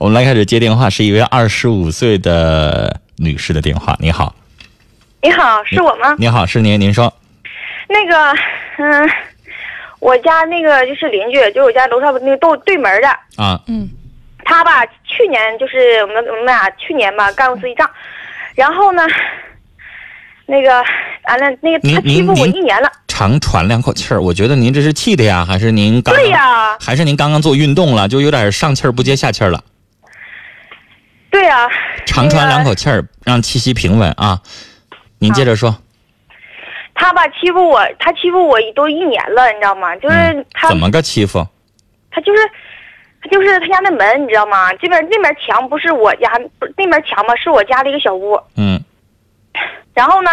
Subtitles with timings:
[0.00, 3.94] 我们来开始接电话，是一位二十五岁的女士的电话。
[4.00, 4.34] 你好，
[5.20, 6.16] 你好，是我吗？
[6.16, 7.12] 你好，是您，您说。
[7.86, 8.34] 那个，
[8.78, 9.10] 嗯，
[9.98, 13.90] 我家那个就是邻居，就是我家楼上那个对对门的，啊，嗯
[14.42, 17.86] 他吧，去年就是我们我们俩去年吧干过一次仗，
[18.54, 19.02] 然后呢，
[20.46, 20.82] 那个
[21.24, 29.62] 完了那个他欺负我一年了，长喘两口气儿，我觉得您这是气的呀，还是您刚刚对呀还是您刚刚做运动了，就有点上气儿不接下气儿了？
[31.30, 31.68] 对啊、
[32.06, 34.40] 长喘两口气儿，让气息平稳啊。
[35.18, 35.76] 您接着说，
[36.94, 39.94] 他吧欺负我，他欺负我都一年了，你知道吗？
[39.96, 41.46] 就是嗯他、怎么个欺负？
[42.10, 42.50] 他就是。
[43.22, 44.72] 他就是他家那门，你知道吗？
[44.80, 46.26] 这边那面墙不是我家，
[46.58, 48.40] 不是那面墙吧，是我家的一个小屋。
[48.56, 48.82] 嗯
[49.92, 50.30] 然后呢，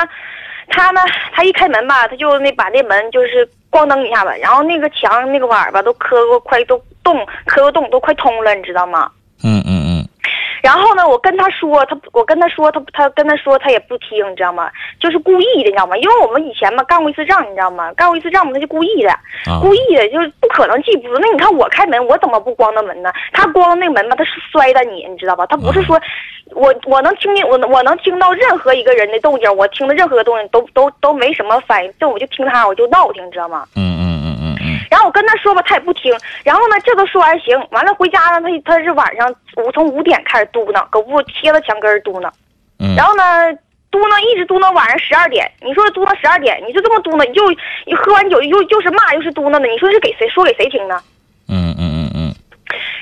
[0.70, 1.02] 他呢，
[1.34, 9.12] 他一开门吧，他就那把那门就是咣当一下子，然后那个墙那个碗吧都磕过快都洞，磕个洞都快通了，你知道吗？
[10.68, 14.70] 然后呢，我跟他说，他我跟他说，他他跟他说，他也不听，你知道吗？
[15.00, 15.96] 就是故意的，你知道吗？
[15.96, 17.90] 因为我们以前嘛干过一次仗，你知道吗？
[17.94, 19.10] 干过一次仗嘛，他就故意的，
[19.50, 21.18] 啊故意的，就是不可能记不住。
[21.20, 23.14] 那你看我开门，我怎么不关那门呢？
[23.32, 25.46] 他关那个门吧，他是摔的你，你知道吧？
[25.46, 25.98] 他不是说，
[26.52, 33.64] 我我能听见我我能听到任何一个人的动静，我听的任何的动静都都都没什么反应，这我就听他我就闹挺，你知道吗？
[33.78, 34.07] 嗯嗯
[34.90, 36.12] 然后我跟他说吧，他也不听。
[36.44, 42.30] 然后呢，这都说完行，完了回家呢，他他是晚上五从五点开始嘟囔，搁屋贴着墙根儿嘟囔。
[42.80, 43.24] 嗯然后呢，
[43.90, 45.50] 嘟囔一直嘟囔晚上十二点。
[45.62, 47.50] 你说嘟囔十二点，你就这么嘟囔，你就
[47.86, 51.02] 你喝完酒又又是骂又是嘟囔的，你说是给谁说给谁听呢？
[51.50, 52.36] 嗯嗯嗯嗯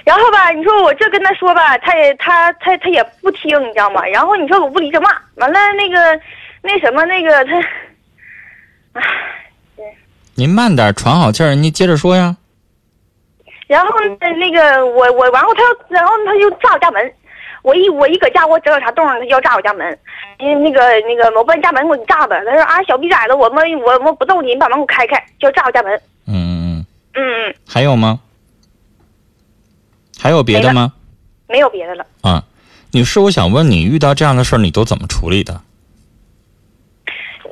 [0.06, 4.06] 然后吧，你说我这跟他说吧，他也他他他也不听，你知道吗？
[4.06, 6.20] 然后你说我屋里这骂，完了那个
[6.62, 9.02] 那什么那个他，
[10.36, 12.36] 您慢点，喘好气儿，您接着说呀。
[13.68, 17.14] 然后呢那个我我然后他然后他就炸我家门，
[17.64, 19.98] 我一我一搁家我整有啥动静，他就要炸我家门，
[20.40, 28.20] 嗯那个那个我把你家门给我炸的，他说啊小逼崽子，我们我我不揍你，你把门给我开开，就要炸我家门，嗯嗯嗯，嗯，还有吗？
[30.20, 30.94] 还有别的吗？
[31.48, 32.06] 没有别的了。
[32.22, 32.44] 啊，
[32.92, 35.62] 女士，我想问你，遇到这样的事儿，你都怎么处理的？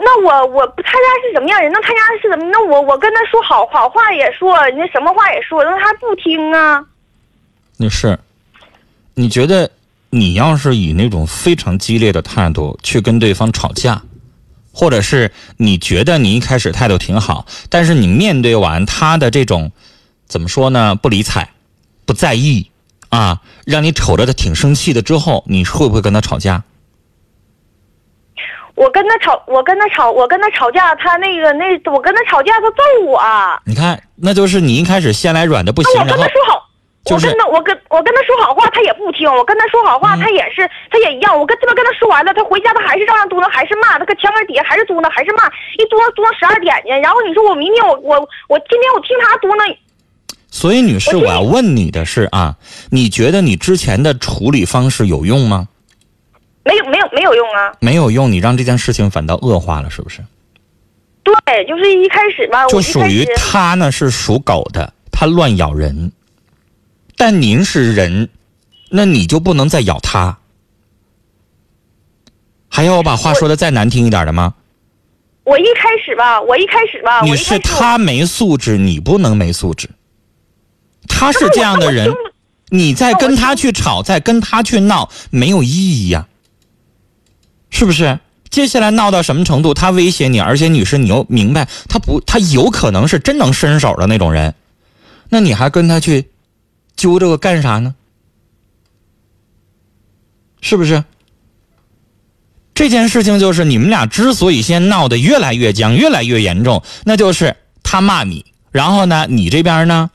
[0.06, 1.72] 那我我他家是什么样人？
[1.72, 2.46] 那他家是怎么？
[2.52, 6.86] 那我我跟他说好好话也说，那什么话也说，那他不听啊。
[7.78, 8.20] 女士，
[9.14, 9.72] 你觉得
[10.10, 14.02] 你要是以那种非常激烈的态度去跟对方吵架，
[14.74, 19.72] 或者是你觉得你一开始态度挺好，但是你面对完他的这种
[20.28, 20.96] 怎么说呢？
[20.96, 21.50] 不理睬，
[22.06, 22.70] 不在意
[23.10, 26.64] 啊，让你瞅着他挺生气的之后，你会不会跟他吵架？
[28.76, 33.22] 我跟他吵，我跟他吵，我跟他吵架，他那个那我跟他吵架，他揍我。
[33.66, 36.70] 你看，那就是你一开始先来软的不行那，我跟他说好，
[37.06, 39.32] 就是我跟他我跟我跟他说好话，他也不听。
[39.32, 41.38] 我跟他说好话，嗯他也是他也一样。
[41.38, 45.46] 我跟这边跟他说完了，他回家他还是照样嘟囔，还是骂，他搁墙根底下还是嘟囔，还是骂，
[45.78, 46.90] 一嘟囔嘟囔十二点去。
[47.02, 48.18] 然后你说我明天我我
[48.50, 49.78] 我今天我听他嘟囔，
[50.50, 52.56] 所以，女士，我要问你的是啊，
[52.92, 55.68] 你觉得你之前的处理方式有用吗？
[56.64, 57.74] 没有没有没有用啊。
[57.80, 60.24] 没有用，你让这件事情反倒恶化了，是不是？
[61.24, 66.12] 对，就是一开始吧，就属于一开始它呢是属狗的，他乱咬人，
[67.16, 68.30] 但您是人，
[68.90, 70.38] 那你就不能再咬他。
[72.68, 74.56] 还要我把话说的再难听一点的吗？
[75.44, 79.90] 我一开始吧，我一开始吧，我女士，一开始我他没素质，你不能没素质。
[81.08, 82.10] 他是这样的人，
[82.70, 86.28] 你再跟他去吵，再跟他去闹，没有意义呀、
[87.74, 88.20] 是不是？
[88.52, 89.74] 接下来闹到什么程度？
[89.74, 94.54] 他威胁你，而且女士，你又明白他不，他有可能是真能伸手的那种人，
[95.30, 96.30] 那你还跟他去
[96.96, 97.96] 揪这个干啥呢？
[100.62, 101.04] 是不是？
[102.76, 110.12] 这件事情就是你们俩之所以现在闹得越来越僵、越来越严重，那就是他骂你，然后呢，你这边呢，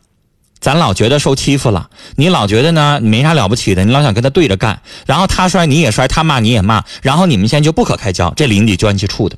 [0.60, 9.36] 咱老觉得受欺负了，你老觉得呢你没啥了不起的，你老想跟他对着干，然后他摔你也摔，他骂你也骂，然后你们现在就不可开交，这邻里关系处的。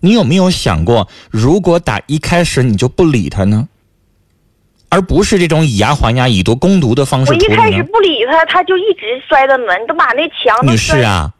[0.00, 3.66] 你有没有想过，如果打一开始你就不理他呢，
[4.90, 7.82] 而不是这种以牙还牙、以毒攻毒的方式我一开始？
[7.84, 11.32] 不理他，他就一直摔的门，都把那墙都女士啊，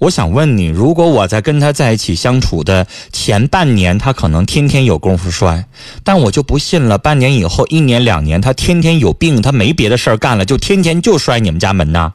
[0.00, 5.66] 我想问你，如果我在跟他在一起相处的前半年，他可能天天有功夫摔，
[6.02, 12.14] 但我就不信了，半年以后、一年、两年，他天天有病，他没别的事儿干了，就天天就摔你们家门呐。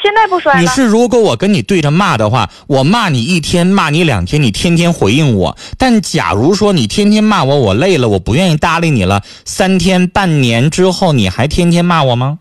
[0.00, 0.60] 现在不摔了。
[0.60, 5.56] 你是如果我跟你对着骂的话，我骂你一天，骂你两天，你天天回应我。
[5.76, 12.38] 但假如说你天天骂我，我累了，我不愿意搭理你了，三天、半年之后，你还天天骂我吗？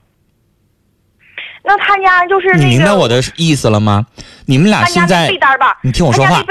[1.77, 2.63] 他家就是那个。
[2.63, 4.05] 你明白我的意思了吗？
[4.45, 5.77] 你们俩现在被单吧？
[5.81, 6.43] 你听我说话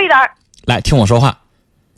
[0.64, 1.38] 来听我说话，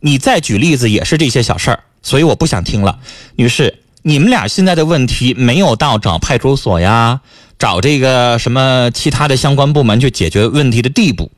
[0.00, 2.98] 你再举例子也是这些小事儿，所以我不想听了。
[3.36, 7.20] 女士，你们俩现在的问题没有到找派出所呀，
[7.58, 11.32] 找这个什么其他的相关部门去解决问题的地步。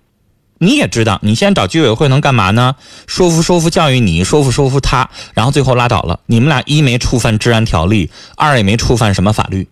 [0.59, 2.77] 你也知道，你先找居委会能干嘛呢？
[3.06, 6.21] 说服说服教育你，说服说服他，然后最后拉倒了。
[6.27, 9.67] 你们俩一没触犯治安条例，二也没触犯什么法律，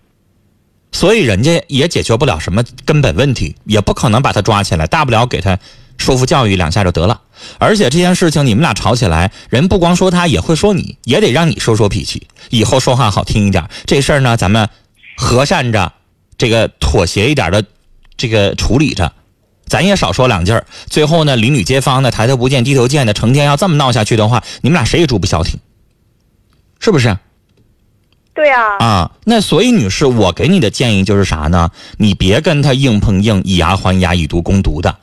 [0.93, 5.59] 所以人家也解决不了什么根本问题，也不可能把他抓起来，大不了给他
[5.97, 7.21] 说服教育两下就得了。
[7.59, 13.69] 而且这件事情你们俩吵起来，人不光说他，也会说你，也得让你收收脾气，以后说话好听一点。
[13.87, 14.69] 这事儿呢，咱们
[15.17, 15.93] 和善着，
[16.37, 17.65] 这个妥协一点的，
[18.17, 19.13] 这个处理着。
[19.67, 25.61] 咱也少说两句儿，最后呢，邻里街坊呢，抬头不见低头见的，成天要这么闹下去的话，你们俩谁也住不消停，
[26.81, 27.19] 是不是？
[28.39, 31.71] 对呀、啊，那所以女士，我给你的建议就是啥呢？
[31.97, 34.97] 你别跟他硬碰硬，以牙还牙，以毒攻毒的。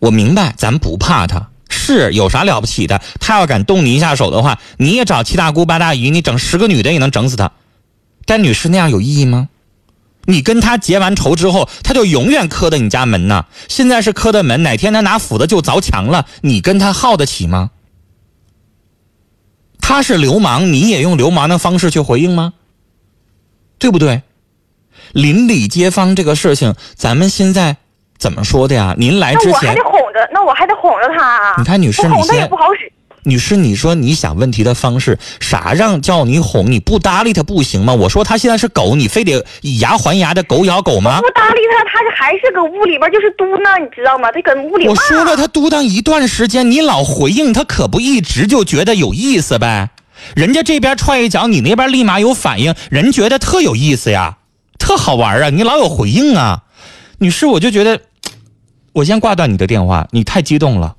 [0.00, 3.00] 我明白，咱不怕他，是有啥了不起的？
[3.20, 7.52] 他要敢动你一下手的话，你也找七大姑八大姨，你整十个女的也能整死他。
[8.24, 9.50] 但女士那样有意义吗？
[10.24, 13.44] 你跟他结完仇之后，他就永远磕的你家门呐。
[13.68, 17.70] 现在是磕的门，哪天他拿斧子就凿墙了，你跟他耗得起吗？
[19.78, 22.54] 他是流氓，你也用流氓的方式去回应吗？
[23.84, 24.22] 对不对？
[25.12, 27.76] 邻里街坊这个事情，咱们现在
[28.16, 28.94] 怎么说的呀？
[28.96, 31.54] 您来之前那我还得，哄着，那我还得哄着他啊。
[31.58, 32.90] 你看女士你不哄他也先不好使。
[33.24, 36.72] 女士，你说你想问题的方式，啥让叫你哄？
[36.72, 37.92] 你不搭理他不行吗？
[37.92, 41.20] 我说他现在是狗，你非得以牙还牙的狗咬狗吗？
[41.20, 44.30] 不搭理他，他还是搁屋里边就是嘟囔，你知道吗？
[44.32, 44.88] 他搁屋里。
[44.88, 49.90] 我说了，他嘟囔一段时间，你老回应他，可不一直就觉得有意思呗？
[50.34, 54.38] 人家这边踹一脚，你那边立马有反应，人觉得特有意思呀，
[54.78, 55.50] 特好玩啊！
[55.50, 56.64] 你老有回应啊，
[57.18, 58.00] 女士，我就觉得，
[58.92, 60.96] 我先挂断你的电话，你太激动了，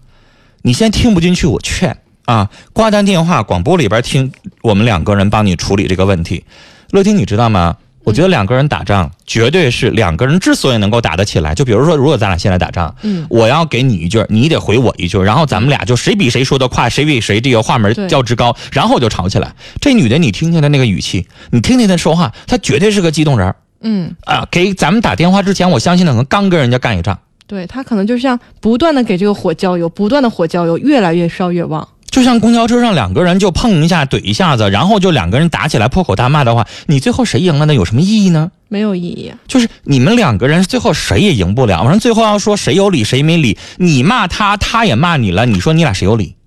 [0.61, 4.31] 你先听不进去，我劝啊，挂断电话，广播里边听
[4.61, 6.45] 我们两个人帮你处理这个问题。
[6.91, 7.77] 乐听，你知道吗？
[8.05, 19.53] 我觉得两个人打仗，绝对是两个人之所以能够打得起来，就比如说，如果咱俩现在打仗，嗯，我要给你一句，你得回我一句，然后咱们俩就谁比谁说的快，谁比谁这个话门儿较之高，然后就吵起来。
[19.81, 24.47] 这女的，你听听她那个语气，你听听她说话，她绝对是个激动人儿嗯，啊！
[24.49, 31.87] 给咱们打电话之前，我相信她可能刚跟人家干一仗，对她可能就像不断的给这个火浇油，不断的火浇油，越来越烧越旺。
[32.15, 37.65] 就像公交车上两个人就碰一下、怼一下子，然后就两个人打起来破口大骂的话，你最后谁赢了？
[37.65, 38.49] 呢有什么意义呢？
[38.69, 39.33] 没有意义。
[39.49, 46.37] 就是你们两个人最后谁也赢不了，反正最后要说谁有理谁没理，你骂他，他也骂你了，你说你俩谁有理？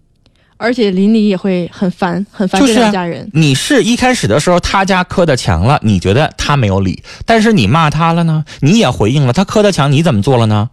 [0.56, 3.28] 而且邻里也会很烦，很烦这就是啊两家人。
[3.34, 10.70] 你是一开始的时候他家磕的墙了，你觉得他没有理，但是你骂他了呢，你也回应了，他磕的墙你怎么做了呢？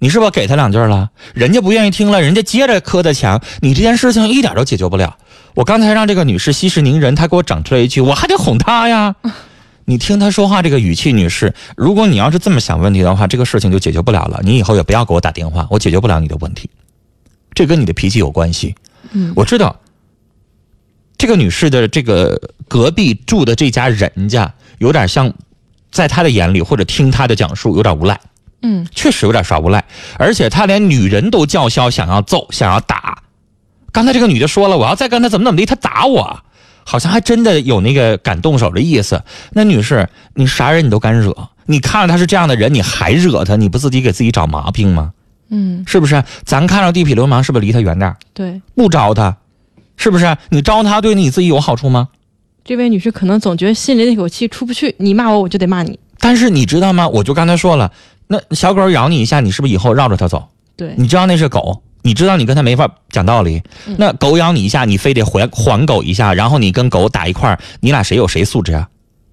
[0.00, 1.10] 你是不是给他两句了？
[1.34, 5.16] 人家不愿意听了，人家接着磕的墙，你这件事情一点都解决不了。
[5.54, 9.14] 我刚才让这个女士息事宁人，她给我整出来一句，我还得哄她呀。
[9.84, 14.40] 你听她说话这个语气，女士，如果你要是这么想问题的话，这个事情就解决不了了。
[14.42, 16.70] 你以后也不要给我打电话，我解决不了你的问题，
[17.52, 18.74] 这跟你的脾气有关系。
[19.12, 19.80] 嗯，我知道，
[21.18, 25.30] 这个女士的这个隔壁住的这家人家，有点像，
[25.90, 28.18] 在她的眼里或者听她的讲述，有点无赖，
[28.62, 29.84] 嗯，确实有点耍无赖，
[30.18, 33.22] 而且他连女人都叫嚣，想要揍，想要打。
[33.92, 36.40] 刚才这个女的说了，我要再跟他怎么怎么地，他打我，
[36.84, 39.22] 好像还真的有那个敢动手的意思。
[39.52, 41.34] 那女士，你啥人你都敢惹，
[41.66, 45.12] 你看着他是这样的人，你还惹他，你不自己给自己找毛病吗？
[45.48, 46.22] 嗯，是不是？
[46.44, 48.62] 咱看着地痞流氓，是不是离他远点对。
[48.76, 49.36] 不招他，
[49.96, 50.36] 是不是？
[50.50, 52.08] 你招他对你自己有好处吗？
[52.62, 55.98] 这位女士可能总觉得心里那口气出不去，你骂我我就得骂你。
[56.20, 57.08] 但是你知道吗？
[57.08, 57.90] 我就刚才说了，
[58.32, 60.46] 那小狗咬你一下，你是不是以后绕着它走？
[60.76, 63.60] 对，你知道那是狗，你知道你跟它没法讲道理。
[63.88, 68.88] 嗯那狗咬你一下，你非得还还狗一下，然后你跟狗打一块儿，你俩谁有谁素质啊？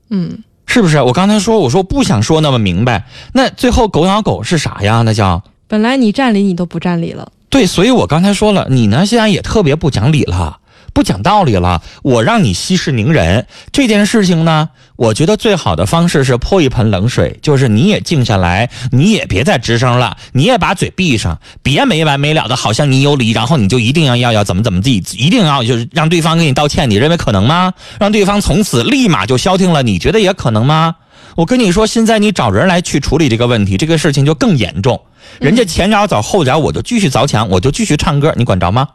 [0.09, 0.99] 嗯，是不是？
[0.99, 5.03] 我刚才说，我说不想说那么明白，那最后狗咬狗是啥呀？
[5.03, 7.31] 那叫本来你占理你都不占理了。
[7.49, 10.57] 对，所以我刚才说了，你呢现在也特别不讲理了，
[10.97, 11.83] 不讲道理了。
[12.01, 27.75] 我让你息事宁人这件事情呢，我觉得最好的方式是泼一盆冷水，就是你也静下来，你也别再吱声了，你也把嘴闭上，别没完没了的，好像你有理，然后你就一定要要要怎么怎么地，一定要就是让对方给你道歉，你认为可能吗？
[27.99, 30.95] 让对方从此立马就消停了，你觉得也可能吗？
[31.35, 34.99] 我跟你说，现在你找人来去处理这个问题，这个事情就更严重。
[35.39, 38.87] 人家前脚走后脚，我就继续凿墙，我就继续唱歌，你管着吗？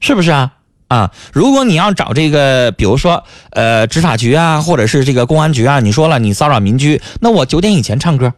[0.00, 0.52] 是不是啊？
[0.88, 1.10] 啊。
[1.32, 8.32] 如果你要找这个，比如说呃执法局啊，或者是这个公安局啊，你说了你骚扰民居，那我九点以前唱歌，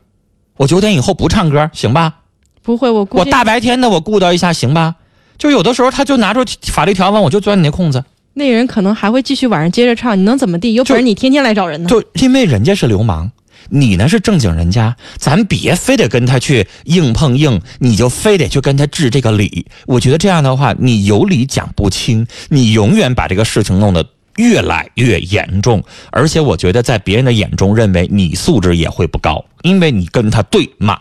[0.56, 2.14] 我九点以后不唱歌，行吧？
[2.62, 4.96] 不会，我我大白天的我顾到一下，行吧？
[5.38, 8.02] 就有的时候他就拿出法律条文，我就钻你那空子，
[8.34, 10.74] 那人可能还会继续晚上接着唱，你能怎么地？
[10.74, 11.88] 有本事你天天来找人呢。
[11.88, 13.30] 就因为人家是流氓。
[13.68, 19.66] 你呢是正经人家，咱别非得跟他去硬碰硬，你就非得去跟他治这个理。
[19.86, 24.06] 我觉得这样的话，你有理讲不清，你永远把这个事情弄得
[24.36, 25.82] 越来越严重。
[26.10, 31.00] 而且我觉得在别人的眼中，认为你素质也会不高，因为你跟他对骂。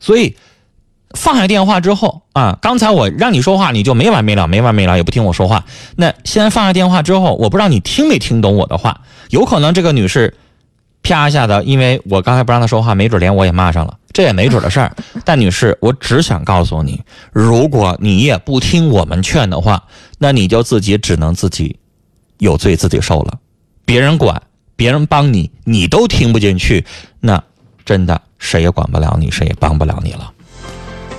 [0.00, 0.36] 所以
[1.14, 5.64] 放下电话之后啊，刚才我让你说话，你就没完没了，没完没了，也不听我说话。
[5.96, 10.34] 那现在放下电话之后，我不知道你听没听懂我的话，有可能这个女士。
[11.08, 14.94] 啪一下子，因为我刚才不让他说话，没准连我也骂上了，这也没准的事儿。
[15.24, 19.84] 但女士，我只想告诉你，如果你也不听我们劝的话，
[20.18, 21.78] 那你就自己只能自己
[22.38, 23.38] 有罪自己受了。
[23.84, 24.42] 别人管，
[24.76, 26.84] 别人帮你，你都听不进去，
[27.20, 27.42] 那
[27.84, 30.30] 真的谁也管不了你，谁也帮不了你了。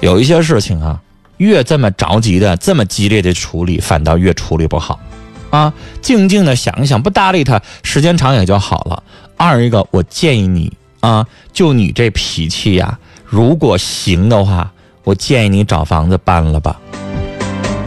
[0.02, 1.02] 有一些事情啊，
[1.38, 5.00] 越这么着急的、这么激烈的处理，反倒越处理不好。
[5.50, 9.04] 啊，静静的想一想，不搭理他，时间长也就好了。
[9.36, 14.72] 二一个，我建议你啊，就你这脾气呀，如果行的话，
[15.04, 16.80] 我建议你找房子搬了吧。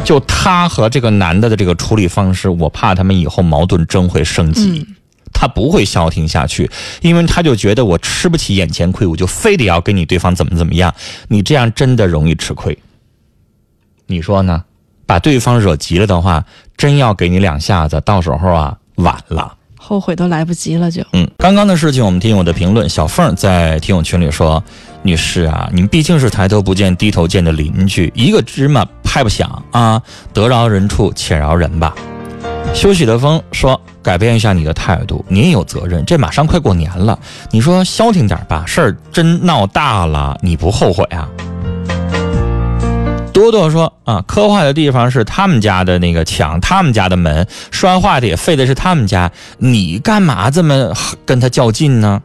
[0.05, 4.85] 就他和这个男的的这个处理方式，我怕他们以后矛盾真会升级，
[5.33, 6.69] 他不会消停下去，
[7.01, 10.93] 因为他就觉得我吃不起眼前亏，我就非得要跟你对方怎么怎么样，
[11.29, 12.77] 你这样真的容易吃亏。
[14.07, 14.65] 你说呢？
[15.05, 16.43] 把对方惹急了的话，
[16.83, 20.91] 真要给你两下子，到时候啊，晚了，后悔都来不及了。
[20.91, 22.89] 就嗯，刚刚的事情，我们听友的评论。
[22.89, 24.61] 小凤在听友群里说
[25.03, 31.95] ：“女士啊，你们毕竟是抬头不见低头见的邻居，一个芝麻拍不响啊，得饶人处且饶人吧。”
[32.75, 36.05] 休息的风说：“改变一下你的态度，你也有责任。
[36.05, 37.17] 这马上快过年了，
[37.53, 41.29] 你说消停点吧，事儿真闹大了，你不后悔啊？”
[43.33, 50.93] 多多说啊，磕坏的地方是他们家的那个墙，他们家的门摔坏的也废的是他们家，你干嘛这么
[51.25, 52.23] 跟他较劲呢？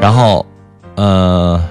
[0.00, 0.46] 然后，
[0.94, 1.62] 呃，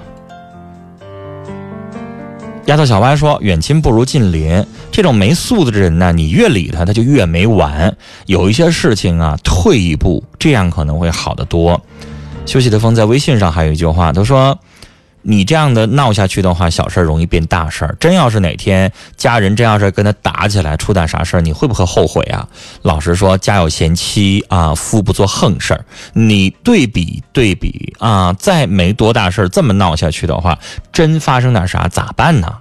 [2.66, 7.96] 丫头小歪说，远亲不如近邻，这种没素质的人呢，你越理他，他就越没完。
[8.28, 11.82] 有一些事情啊，退一步，这样可能会好得多。
[12.46, 14.58] 休息的风在微信上还有一句话，他说。
[15.28, 17.98] 你这样的闹下去的话，小事儿容易变大事儿。
[18.00, 22.48] 真要是哪天家人真要是跟他打起来，出点啥事儿，你会不会后悔啊？
[22.84, 25.84] 老实说，家有贤妻啊，夫不做横事儿。
[26.14, 30.60] 你对比对比啊，再没多大事儿，这么闹下去的话，
[30.94, 32.56] 真发生点啥咋办呢？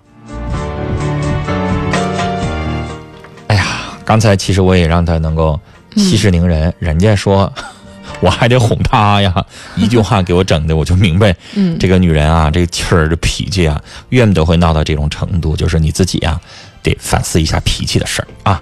[3.48, 3.66] 哎呀，
[4.06, 5.60] 刚才其实我也让他能够
[5.96, 7.52] 息事宁人，人家说。
[8.20, 9.34] 我还得哄她呀，
[9.76, 13.80] 一句话给我整的，我就明白，嗯，这个女人啊，这个气儿、这脾气啊，
[14.10, 16.40] 怨不得会闹到这种程度，就是你自己啊，
[16.82, 18.58] 得反思一下脾气的事儿。